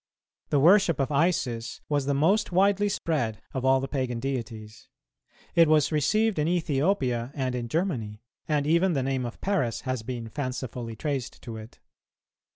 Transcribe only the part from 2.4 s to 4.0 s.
widely spread of all the